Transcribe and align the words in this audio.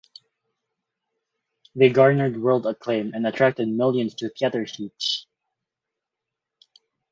They 1.75 1.89
"garnered 1.89 2.41
world 2.41 2.65
acclaim 2.65 3.13
and 3.13 3.27
attracted 3.27 3.67
millions 3.67 4.15
to 4.15 4.29
theater 4.29 4.65
seats". 4.65 5.27